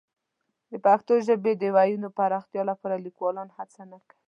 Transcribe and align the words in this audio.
د 0.71 0.73
پښتو 0.85 1.13
ژبې 1.27 1.53
د 1.57 1.63
وییونو 1.75 2.09
پراختیا 2.17 2.61
لپاره 2.71 3.03
لیکوالان 3.05 3.49
هڅه 3.57 3.81
نه 3.91 3.97
کوي. 4.07 4.17